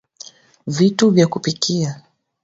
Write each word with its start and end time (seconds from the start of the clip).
Vitu 0.67 1.09
vya 1.11 1.27
kupikia 1.27 2.01